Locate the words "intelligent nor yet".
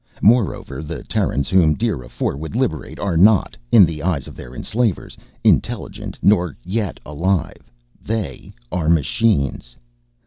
5.43-6.99